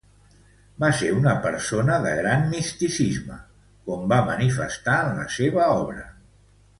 [0.83, 3.37] Va ser una persona de gran misticisme,
[3.91, 6.07] com va manifestar en la seva obra.